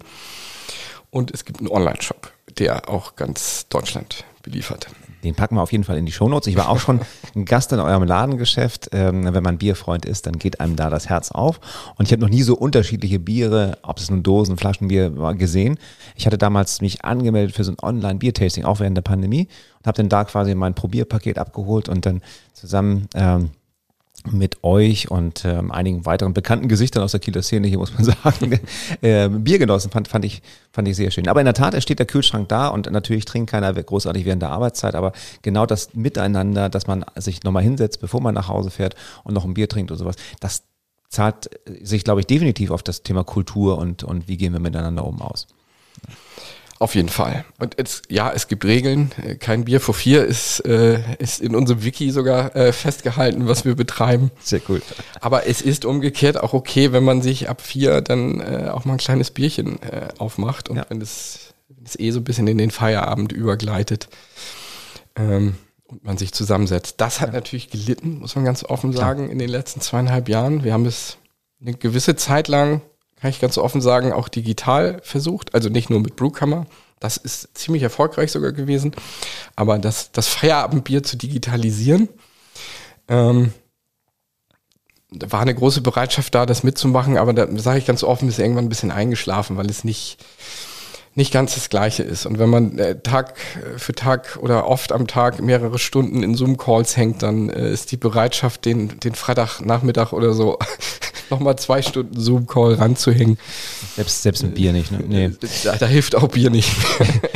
[1.09, 4.87] und es gibt einen Online-Shop, der auch ganz Deutschland beliefert.
[5.23, 6.47] Den packen wir auf jeden Fall in die Shownotes.
[6.47, 7.01] Ich war auch schon
[7.35, 8.89] ein Gast in eurem Ladengeschäft.
[8.91, 11.59] Ähm, wenn man Bierfreund ist, dann geht einem da das Herz auf.
[11.95, 15.77] Und ich habe noch nie so unterschiedliche Biere, ob es nun Dosen, Flaschenbier war, gesehen.
[16.15, 19.47] Ich hatte damals mich angemeldet für so ein Online-Biertasting, auch während der Pandemie.
[19.79, 22.21] Und habe dann da quasi mein Probierpaket abgeholt und dann
[22.53, 23.51] zusammen ähm,
[24.29, 28.03] mit euch und ähm, einigen weiteren bekannten Gesichtern aus der Kieler Szene, hier muss man
[28.23, 28.59] sagen,
[29.01, 31.27] äh, Bier genossen, fand, fand, ich, fand ich sehr schön.
[31.27, 34.41] Aber in der Tat, es steht der Kühlschrank da und natürlich trinkt keiner großartig während
[34.41, 38.69] der Arbeitszeit, aber genau das Miteinander, dass man sich nochmal hinsetzt, bevor man nach Hause
[38.69, 40.63] fährt und noch ein Bier trinkt und sowas, das
[41.09, 41.49] zahlt
[41.81, 45.21] sich, glaube ich, definitiv auf das Thema Kultur und, und wie gehen wir miteinander um
[45.21, 45.47] aus.
[46.81, 47.45] Auf jeden Fall.
[47.59, 49.11] Und jetzt, ja, es gibt Regeln.
[49.39, 53.75] Kein Bier vor vier ist, äh, ist in unserem Wiki sogar äh, festgehalten, was wir
[53.75, 54.31] betreiben.
[54.41, 54.81] Sehr gut.
[55.19, 58.93] Aber es ist umgekehrt auch okay, wenn man sich ab vier dann äh, auch mal
[58.93, 60.85] ein kleines Bierchen äh, aufmacht und ja.
[60.89, 64.07] wenn, es, wenn es eh so ein bisschen in den Feierabend übergleitet
[65.15, 66.95] ähm, und man sich zusammensetzt.
[66.97, 67.35] Das hat ja.
[67.35, 69.31] natürlich gelitten, muss man ganz offen sagen, Klar.
[69.31, 70.63] in den letzten zweieinhalb Jahren.
[70.63, 71.17] Wir haben es
[71.61, 72.81] eine gewisse Zeit lang
[73.21, 75.53] kann ich ganz offen sagen, auch digital versucht.
[75.53, 76.65] Also nicht nur mit Brewkammer.
[76.99, 78.95] Das ist ziemlich erfolgreich sogar gewesen.
[79.55, 82.09] Aber das, das Feierabendbier zu digitalisieren,
[83.07, 83.53] ähm,
[85.11, 87.17] da war eine große Bereitschaft da, das mitzumachen.
[87.17, 90.17] Aber da sage ich ganz offen, ist irgendwann ein bisschen eingeschlafen, weil es nicht,
[91.15, 92.25] nicht ganz das Gleiche ist.
[92.25, 93.35] Und wenn man äh, Tag
[93.77, 97.97] für Tag oder oft am Tag mehrere Stunden in Zoom-Calls hängt, dann äh, ist die
[97.97, 100.57] Bereitschaft, den, den Freitagnachmittag oder so
[101.29, 103.37] nochmal zwei Stunden Zoom-Call ranzuhängen.
[103.95, 105.03] Selbst, selbst mit Bier nicht, ne?
[105.05, 105.31] Nee.
[105.63, 106.71] Da, da hilft auch Bier nicht.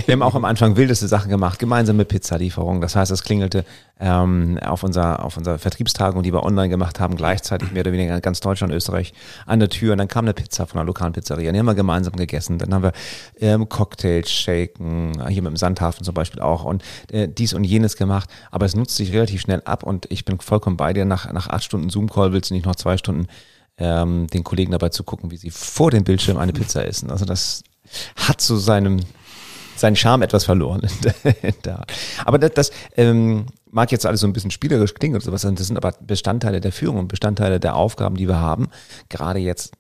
[0.05, 2.79] Wir haben auch am Anfang wildeste Sachen gemacht, gemeinsame Pizzalieferung.
[2.79, 3.65] Das heißt, es klingelte
[3.99, 8.21] ähm, auf, unser, auf unserer Vertriebstagung, die wir online gemacht haben, gleichzeitig mehr oder weniger
[8.21, 9.13] ganz Deutschland, Österreich
[9.47, 9.93] an der Tür.
[9.93, 11.51] Und dann kam eine Pizza von einer lokalen Pizzeria.
[11.51, 12.59] Die haben wir gemeinsam gegessen.
[12.59, 12.91] Dann haben wir
[13.39, 17.97] ähm, Cocktails, Shaken, hier mit dem Sandhafen zum Beispiel auch und äh, dies und jenes
[17.97, 18.29] gemacht.
[18.51, 21.05] Aber es nutzt sich relativ schnell ab und ich bin vollkommen bei dir.
[21.05, 23.25] Nach, nach acht Stunden Zoom-Call willst du nicht noch zwei Stunden
[23.79, 27.09] ähm, den Kollegen dabei zu gucken, wie sie vor dem Bildschirm eine Pizza essen.
[27.09, 27.63] Also das
[28.15, 28.99] hat so seinem
[29.75, 30.81] seinen Charme etwas verloren.
[32.25, 35.67] aber das, das ähm, mag jetzt alles so ein bisschen spielerisch klingen oder sowas, das
[35.67, 38.69] sind aber Bestandteile der Führung und Bestandteile der Aufgaben, die wir haben.
[39.09, 39.73] Gerade jetzt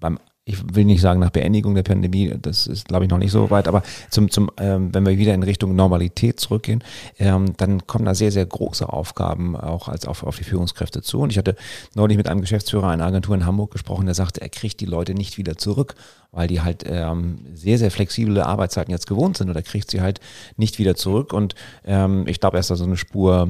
[0.00, 3.32] beim ich will nicht sagen nach Beendigung der Pandemie, das ist glaube ich noch nicht
[3.32, 6.84] so weit, aber zum, zum ähm, wenn wir wieder in Richtung Normalität zurückgehen,
[7.18, 11.20] ähm, dann kommen da sehr, sehr große Aufgaben auch als auf, auf die Führungskräfte zu.
[11.20, 11.56] Und ich hatte
[11.94, 15.14] neulich mit einem Geschäftsführer einer Agentur in Hamburg gesprochen, der sagte, er kriegt die Leute
[15.14, 15.94] nicht wieder zurück,
[16.30, 20.20] weil die halt ähm, sehr, sehr flexible Arbeitszeiten jetzt gewohnt sind oder kriegt sie halt
[20.58, 21.32] nicht wieder zurück.
[21.32, 21.54] Und
[21.86, 23.48] ähm, ich glaube, er ist da so eine Spur,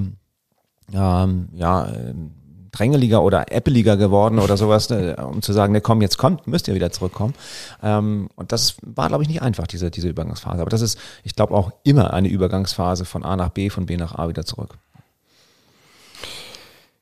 [0.93, 1.89] ähm, ja,
[2.75, 6.69] drängeliger oder äppeliger geworden oder sowas, ne, um zu sagen, ne, komm, jetzt kommt, müsst
[6.69, 7.35] ihr wieder zurückkommen.
[7.83, 10.61] Ähm, und das war, glaube ich, nicht einfach, diese, diese Übergangsphase.
[10.61, 13.97] Aber das ist, ich glaube, auch immer eine Übergangsphase von A nach B, von B
[13.97, 14.77] nach A wieder zurück.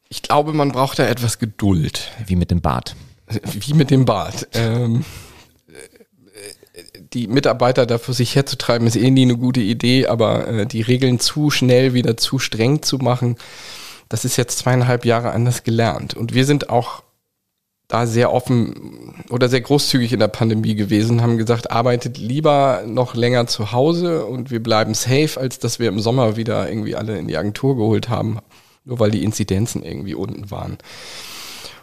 [0.08, 2.11] Ich glaube, man braucht da etwas Geduld.
[2.26, 2.94] Wie mit dem Bad.
[3.52, 4.46] Wie mit dem Bad.
[4.52, 5.04] Ähm,
[7.12, 11.18] die Mitarbeiter dafür sich herzutreiben, ist eh nie eine gute Idee, aber äh, die Regeln
[11.18, 13.37] zu schnell wieder zu streng zu machen,
[14.12, 16.12] das ist jetzt zweieinhalb Jahre anders gelernt.
[16.12, 17.03] Und wir sind auch
[17.88, 23.14] da sehr offen oder sehr großzügig in der Pandemie gewesen, haben gesagt, arbeitet lieber noch
[23.14, 27.18] länger zu Hause und wir bleiben safe, als dass wir im Sommer wieder irgendwie alle
[27.18, 28.40] in die Agentur geholt haben,
[28.85, 30.77] nur weil die Inzidenzen irgendwie unten waren.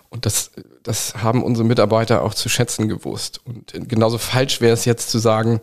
[0.10, 0.52] Und das,
[0.84, 3.42] das haben unsere Mitarbeiter auch zu schätzen gewusst.
[3.44, 5.62] Und genauso falsch wäre es jetzt zu sagen,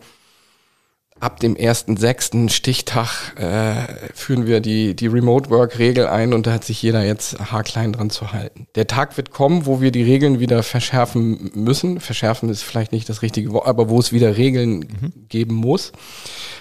[1.19, 6.63] ab dem ersten sechsten Stichtag äh, führen wir die, die Remote-Work-Regel ein und da hat
[6.63, 8.67] sich jeder jetzt haarklein dran zu halten.
[8.75, 11.99] Der Tag wird kommen, wo wir die Regeln wieder verschärfen müssen.
[11.99, 15.13] Verschärfen ist vielleicht nicht das richtige Wort, aber wo es wieder Regeln mhm.
[15.29, 15.91] geben muss,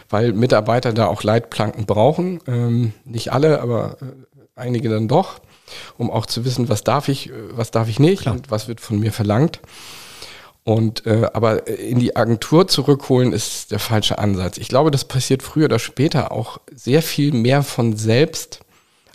[0.08, 2.40] weil Mitarbeiter da auch Leitplanken brauchen.
[2.46, 4.04] Ähm, nicht alle, aber äh,
[4.54, 5.40] einige dann doch
[5.98, 8.36] um auch zu wissen, was darf ich, was darf ich nicht Klar.
[8.36, 9.60] und was wird von mir verlangt.
[10.66, 14.58] Und äh, aber in die Agentur zurückholen ist der falsche Ansatz.
[14.58, 18.64] Ich glaube, das passiert früher oder später auch sehr viel mehr von selbst,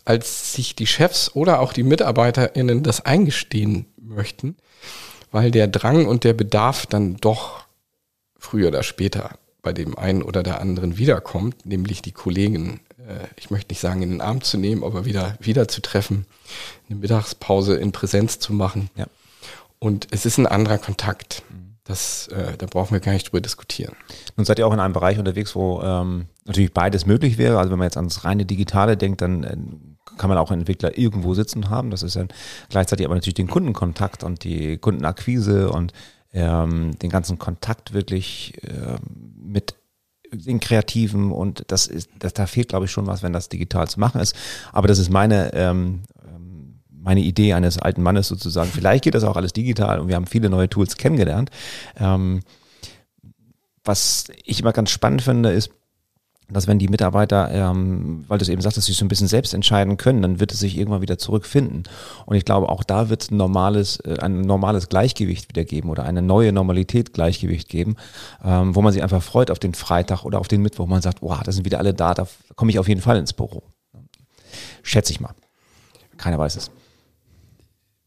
[0.06, 4.56] als sich die Chefs oder auch die MitarbeiterInnen das eingestehen möchten,
[5.34, 7.66] weil der Drang und der Bedarf dann doch
[8.40, 12.80] früher oder später bei dem einen oder der anderen wiederkommt, nämlich die Kollegen
[13.12, 16.26] äh, ich möchte nicht sagen, in den Arm zu nehmen, aber wieder, wieder zu treffen,
[16.90, 18.90] eine Mittagspause in Präsenz zu machen.
[18.96, 19.08] Ja.
[19.84, 21.44] Und es ist ein anderer Kontakt.
[21.86, 23.96] Das, äh, da brauchen wir gar nicht drüber diskutieren.
[24.38, 27.58] Nun seid ihr auch in einem Bereich unterwegs, wo ähm, natürlich beides möglich wäre.
[27.58, 29.58] Also wenn man jetzt ans reine Digitale denkt, dann äh,
[30.18, 31.90] kann man auch einen Entwickler irgendwo sitzen haben.
[31.90, 32.28] Das ist dann
[32.70, 35.94] gleichzeitig aber natürlich den Kundenkontakt und die Kundenakquise und
[36.32, 38.98] ähm, den ganzen Kontakt wirklich äh,
[39.36, 39.76] mit
[40.32, 43.88] den Kreativen und das ist, das, da fehlt, glaube ich, schon was, wenn das digital
[43.88, 44.36] zu machen ist.
[44.72, 46.04] Aber das ist meine, ähm,
[47.02, 48.70] meine Idee eines alten Mannes sozusagen.
[48.72, 51.50] Vielleicht geht das auch alles digital und wir haben viele neue Tools kennengelernt.
[51.98, 52.42] Ähm,
[53.84, 55.72] was ich immer ganz spannend finde, ist,
[56.54, 59.28] dass wenn die Mitarbeiter, ähm, weil du es eben sagst, dass sie so ein bisschen
[59.28, 61.84] selbst entscheiden können, dann wird es sich irgendwann wieder zurückfinden.
[62.26, 66.04] Und ich glaube, auch da wird ein normales, äh, ein normales Gleichgewicht wieder geben oder
[66.04, 67.96] eine neue Normalität Gleichgewicht geben,
[68.44, 71.02] ähm, wo man sich einfach freut auf den Freitag oder auf den Mittwoch, wo man
[71.02, 73.64] sagt, wow, da sind wieder alle da, da komme ich auf jeden Fall ins Büro.
[74.84, 75.34] Schätze ich mal.
[76.18, 76.72] Keiner weiß es.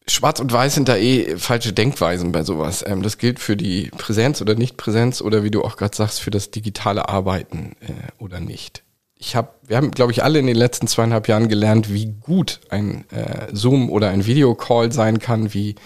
[0.06, 2.84] Schwarz und Weiß sind da eh falsche Denkweisen bei sowas.
[2.86, 6.30] Ähm, das gilt für die Präsenz oder Nicht-Präsenz oder wie du auch gerade sagst, für
[6.30, 8.82] das digitale Arbeiten äh, oder nicht.
[9.16, 12.60] Ich hab, wir haben, glaube ich, alle in den letzten zweieinhalb Jahren gelernt, wie gut
[12.68, 15.76] ein äh, Zoom oder ein Videocall sein kann, wie,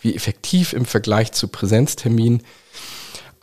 [0.00, 2.42] wie effektiv im Vergleich zu Präsenztermin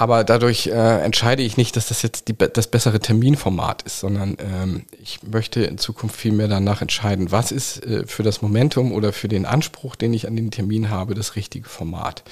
[0.01, 4.35] aber dadurch äh, entscheide ich nicht, dass das jetzt die, das bessere Terminformat ist, sondern
[4.39, 8.93] ähm, ich möchte in Zukunft viel mehr danach entscheiden, was ist äh, für das Momentum
[8.93, 12.23] oder für den Anspruch, den ich an den Termin habe, das richtige Format.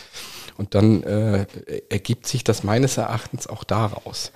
[0.58, 1.46] Und dann äh,
[1.90, 4.32] ergibt sich das meines Erachtens auch daraus.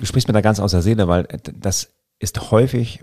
[0.00, 3.00] Du sprichst mir da ganz aus der Seele, weil das ist häufig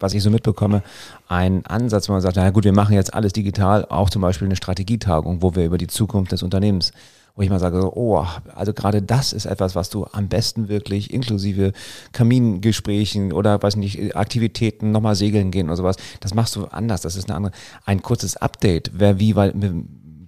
[0.00, 0.84] was ich so mitbekomme,
[1.26, 4.46] ein Ansatz, wo man sagt, na gut, wir machen jetzt alles digital, auch zum Beispiel
[4.46, 6.92] eine Strategietagung, wo wir über die Zukunft des Unternehmens
[7.38, 11.14] wo ich mal sage, oh, also gerade das ist etwas, was du am besten wirklich
[11.14, 11.72] inklusive
[12.10, 17.02] Kamingesprächen oder weiß nicht, Aktivitäten, nochmal segeln gehen oder sowas, das machst du anders.
[17.02, 17.52] Das ist eine andere,
[17.84, 19.54] ein kurzes Update, wer wie weit,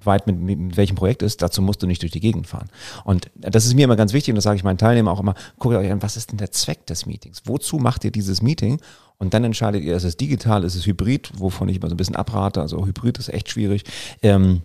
[0.05, 2.69] weit mit, mit welchem Projekt ist, dazu musst du nicht durch die Gegend fahren.
[3.03, 5.35] Und das ist mir immer ganz wichtig und das sage ich meinen Teilnehmern auch immer,
[5.59, 7.43] guckt euch an, was ist denn der Zweck des Meetings?
[7.45, 8.81] Wozu macht ihr dieses Meeting?
[9.19, 11.99] Und dann entscheidet ihr, ist es digital, ist es hybrid, wovon ich immer so ein
[11.99, 13.83] bisschen abrate, also hybrid ist echt schwierig.
[14.23, 14.63] Ähm,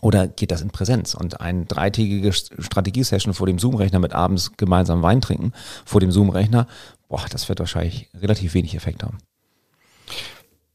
[0.00, 1.14] oder geht das in Präsenz?
[1.14, 5.52] Und ein dreitägige Strategiesession vor dem Zoom-Rechner mit abends gemeinsam Wein trinken
[5.84, 6.66] vor dem Zoom-Rechner,
[7.08, 9.18] boah, das wird wahrscheinlich relativ wenig Effekt haben.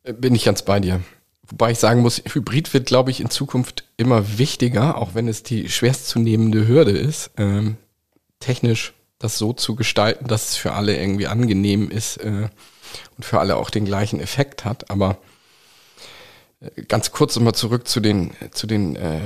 [0.03, 1.01] Bin ich ganz bei dir.
[1.47, 5.43] Wobei ich sagen muss, Hybrid wird, glaube ich, in Zukunft immer wichtiger, auch wenn es
[5.43, 7.77] die schwerstzunehmende Hürde ist, ähm,
[8.39, 12.49] technisch das so zu gestalten, dass es für alle irgendwie angenehm ist äh,
[13.17, 14.89] und für alle auch den gleichen Effekt hat.
[14.89, 15.17] Aber
[16.87, 19.19] Ganz kurz nochmal zurück zu den, zu den äh,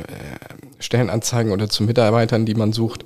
[0.80, 3.06] Stellenanzeigen oder zu Mitarbeitern, die man sucht.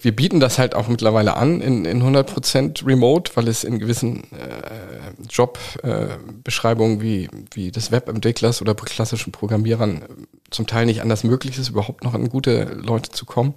[0.00, 4.24] Wir bieten das halt auch mittlerweile an in, in 100% Remote, weil es in gewissen
[4.32, 10.02] äh, Jobbeschreibungen äh, wie, wie des Webentwicklers oder klassischen Programmierern
[10.50, 13.54] zum Teil nicht anders möglich ist, überhaupt noch an gute Leute zu kommen.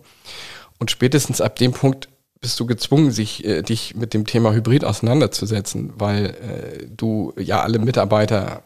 [0.79, 2.07] Und spätestens ab dem Punkt
[2.41, 7.61] bist du gezwungen, sich, äh, dich mit dem Thema Hybrid auseinanderzusetzen, weil äh, du ja
[7.61, 8.63] alle Mitarbeiter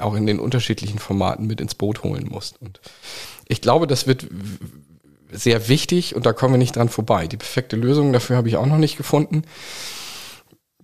[0.00, 2.60] auch in den unterschiedlichen Formaten mit ins Boot holen musst.
[2.60, 2.80] Und
[3.46, 4.26] ich glaube, das wird
[5.30, 7.26] sehr wichtig und da kommen wir nicht dran vorbei.
[7.26, 9.42] Die perfekte Lösung dafür habe ich auch noch nicht gefunden.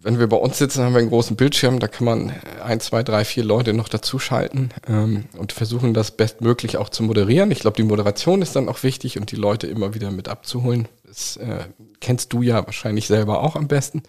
[0.00, 3.02] Wenn wir bei uns sitzen, haben wir einen großen Bildschirm, da kann man ein, zwei,
[3.02, 7.50] drei, vier Leute noch dazuschalten ähm, und versuchen, das bestmöglich auch zu moderieren.
[7.50, 10.88] Ich glaube, die Moderation ist dann auch wichtig und die Leute immer wieder mit abzuholen.
[11.06, 11.64] Das äh,
[12.00, 14.02] kennst du ja wahrscheinlich selber auch am besten.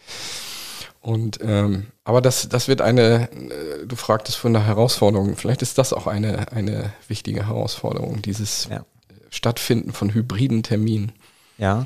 [1.05, 5.77] Und ähm, aber das, das wird eine, äh, du fragtest von der Herausforderung, vielleicht ist
[5.77, 8.83] das auch eine, eine wichtige Herausforderung, dieses ja.
[9.29, 11.11] Stattfinden von hybriden Terminen.
[11.59, 11.85] Ja,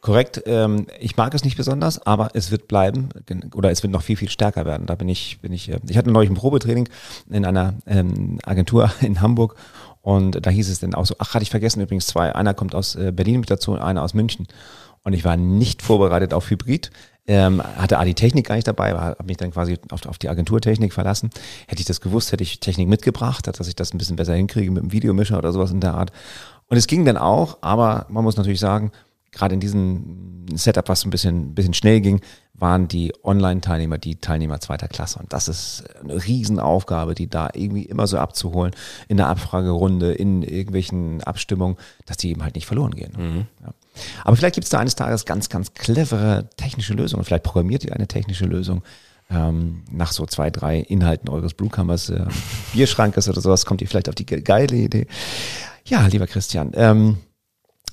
[0.00, 0.44] korrekt.
[0.46, 3.08] Ähm, ich mag es nicht besonders, aber es wird bleiben
[3.56, 4.86] oder es wird noch viel, viel stärker werden.
[4.86, 6.88] Da bin ich, bin ich, äh, ich hatte neulich ein Probetraining
[7.28, 9.56] in einer ähm, Agentur in Hamburg
[10.00, 12.32] und da hieß es dann auch so, ach, hatte ich vergessen übrigens zwei.
[12.32, 14.46] Einer kommt aus äh, Berlin mit dazu und einer aus München.
[15.02, 16.90] Und ich war nicht vorbereitet auf Hybrid.
[17.26, 20.28] Ähm, hatte A die Technik gar nicht dabei, habe mich dann quasi auf, auf die
[20.28, 21.30] Agenturtechnik verlassen.
[21.66, 24.70] Hätte ich das gewusst, hätte ich Technik mitgebracht, dass ich das ein bisschen besser hinkriege
[24.70, 26.12] mit dem Videomischer oder sowas in der Art.
[26.68, 28.92] Und es ging dann auch, aber man muss natürlich sagen,
[29.32, 32.20] gerade in diesem Setup, was ein bisschen, bisschen schnell ging,
[32.54, 35.18] waren die Online-Teilnehmer die Teilnehmer zweiter Klasse.
[35.18, 38.72] Und das ist eine Riesenaufgabe, die da irgendwie immer so abzuholen
[39.08, 43.12] in der Abfragerunde, in irgendwelchen Abstimmungen, dass die eben halt nicht verloren gehen.
[43.16, 43.46] Mhm.
[43.62, 43.74] Ja.
[44.24, 47.24] Aber vielleicht gibt es da eines Tages ganz, ganz clevere technische Lösungen.
[47.24, 48.82] Vielleicht programmiert ihr eine technische Lösung.
[49.30, 52.26] Ähm, nach so zwei, drei Inhalten eures Bluecammers, äh,
[52.72, 55.06] Bierschrankes oder sowas, kommt ihr vielleicht auf die geile Idee.
[55.86, 57.18] Ja, lieber Christian, ähm,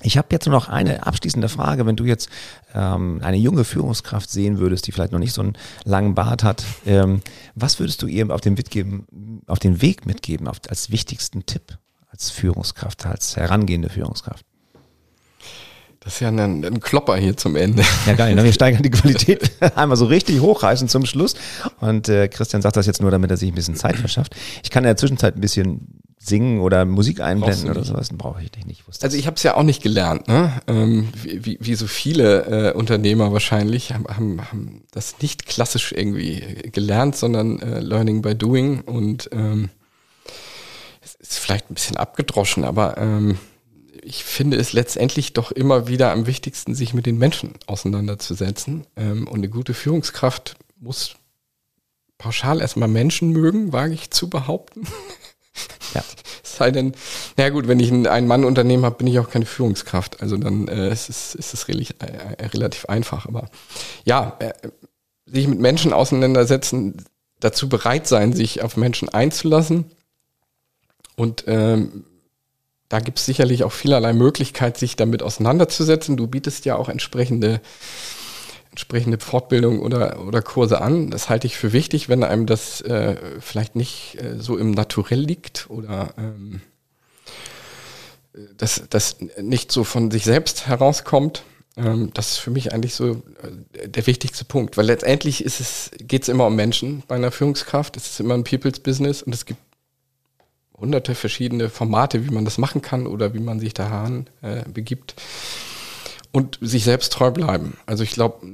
[0.02, 1.86] ich habe jetzt nur noch eine abschließende Frage.
[1.86, 2.28] Wenn du jetzt
[2.74, 6.64] ähm, eine junge Führungskraft sehen würdest, die vielleicht noch nicht so einen langen Bart hat,
[6.86, 7.22] ähm,
[7.54, 11.78] was würdest du ihr auf den, mitgeben, auf den Weg mitgeben, auf, als wichtigsten Tipp
[12.08, 14.44] als Führungskraft, als herangehende Führungskraft?
[16.04, 17.84] Das ist ja ein, ein Klopper hier zum Ende.
[18.06, 18.34] Ja, geil.
[18.34, 18.42] Ne?
[18.42, 21.34] Wir steigern die Qualität einmal so richtig hochreißen zum Schluss.
[21.80, 24.34] Und äh, Christian sagt das jetzt nur, damit er sich ein bisschen Zeit verschafft.
[24.64, 28.42] Ich kann in der Zwischenzeit ein bisschen singen oder Musik einblenden oder sowas, dann brauche
[28.42, 28.86] ich dich nicht.
[28.86, 30.52] Wusste also ich habe es ja auch nicht gelernt, ne?
[30.68, 35.90] Ähm, wie, wie, wie so viele äh, Unternehmer wahrscheinlich haben, haben, haben das nicht klassisch
[35.90, 39.70] irgendwie gelernt, sondern äh, Learning by Doing und ähm,
[41.00, 43.38] es ist vielleicht ein bisschen abgedroschen, aber ähm,
[44.02, 48.86] ich finde es letztendlich doch immer wieder am wichtigsten, sich mit den Menschen auseinanderzusetzen.
[48.96, 51.14] Ähm, und eine gute Führungskraft muss
[52.18, 54.86] pauschal erstmal Menschen mögen, wage ich zu behaupten.
[55.94, 56.02] Ja.
[56.62, 56.94] sei denn,
[57.36, 60.20] na gut, wenn ich ein Ein-Mann-Unternehmen habe, bin ich auch keine Führungskraft.
[60.20, 63.26] Also dann äh, ist es, ist es relativ, äh, relativ einfach.
[63.26, 63.48] Aber
[64.04, 64.52] ja, äh,
[65.26, 67.04] sich mit Menschen auseinandersetzen,
[67.40, 69.86] dazu bereit sein, sich auf Menschen einzulassen.
[71.16, 72.04] Und ähm,
[72.92, 76.18] da gibt es sicherlich auch vielerlei Möglichkeit, sich damit auseinanderzusetzen.
[76.18, 77.62] Du bietest ja auch entsprechende
[78.70, 81.10] entsprechende Fortbildung oder, oder Kurse an.
[81.10, 85.20] Das halte ich für wichtig, wenn einem das äh, vielleicht nicht äh, so im Naturell
[85.20, 86.60] liegt oder ähm,
[88.56, 91.44] das, das nicht so von sich selbst herauskommt.
[91.76, 93.22] Ähm, das ist für mich eigentlich so
[93.72, 95.44] äh, der wichtigste Punkt, weil letztendlich
[95.98, 97.96] geht es immer um Menschen bei einer Führungskraft.
[97.96, 99.60] Es ist immer ein People's Business und es gibt
[100.78, 105.14] hunderte verschiedene Formate, wie man das machen kann oder wie man sich daran äh, begibt
[106.32, 107.76] und sich selbst treu bleiben.
[107.86, 108.46] Also ich glaube,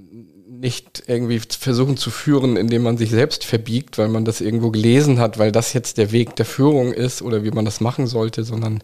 [0.61, 5.21] nicht irgendwie versuchen zu führen, indem man sich selbst verbiegt, weil man das irgendwo gelesen
[5.21, 8.45] hat, weil das jetzt der Weg der Führung ist oder wie man das machen sollte,
[8.45, 8.83] sondern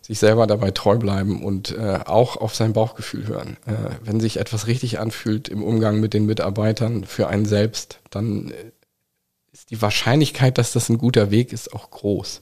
[0.00, 3.58] sich selber dabei treu bleiben und äh, auch auf sein Bauchgefühl hören.
[3.66, 3.72] Äh,
[4.02, 8.54] wenn sich etwas richtig anfühlt im Umgang mit den Mitarbeitern für einen selbst, dann äh,
[9.52, 12.40] ist die Wahrscheinlichkeit, dass das ein guter Weg ist, auch groß.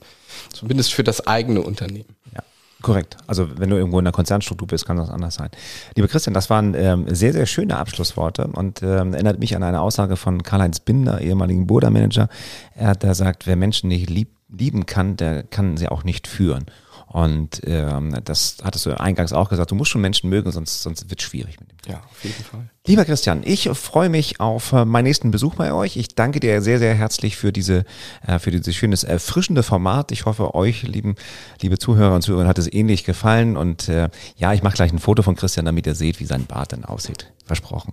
[0.52, 2.16] Zumindest für das eigene Unternehmen.
[2.34, 2.42] Ja.
[2.82, 3.16] Korrekt.
[3.26, 5.50] Also wenn du irgendwo in der Konzernstruktur bist, kann das anders sein.
[5.94, 9.80] Lieber Christian, das waren ähm, sehr, sehr schöne Abschlussworte und ähm, erinnert mich an eine
[9.80, 12.28] Aussage von Karl-Heinz Binder, ehemaligen Burda-Manager.
[12.74, 16.28] Er hat da gesagt, wer Menschen nicht lieb, lieben kann, der kann sie auch nicht
[16.28, 16.66] führen.
[17.06, 21.08] Und ähm, das hattest du eingangs auch gesagt, du musst schon Menschen mögen, sonst, sonst
[21.08, 21.92] wird es schwierig mit dem.
[21.92, 22.68] Ja, auf jeden Fall.
[22.88, 25.96] Lieber Christian, ich freue mich auf äh, meinen nächsten Besuch bei euch.
[25.96, 27.84] Ich danke dir sehr, sehr herzlich für diese,
[28.24, 30.12] äh, für dieses schönes, erfrischende Format.
[30.12, 31.16] Ich hoffe, euch, lieben,
[31.60, 33.56] liebe Zuhörer und Zuhörer, hat es ähnlich gefallen.
[33.56, 36.46] Und äh, ja, ich mache gleich ein Foto von Christian, damit ihr seht, wie sein
[36.46, 37.32] Bart dann aussieht.
[37.44, 37.92] Versprochen.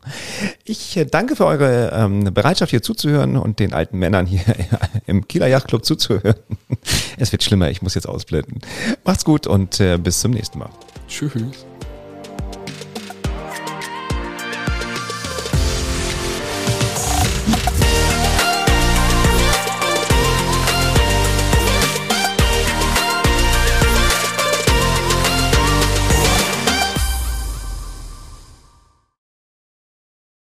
[0.63, 4.41] Ich äh, danke für eure ähm, Bereitschaft, hier zuzuhören und den alten Männern hier
[5.07, 6.35] im Kieler Yachtclub zuzuhören.
[7.17, 8.59] Es wird schlimmer, ich muss jetzt ausblenden.
[9.05, 10.69] Macht's gut und äh, bis zum nächsten Mal.
[11.07, 11.65] Tschüss.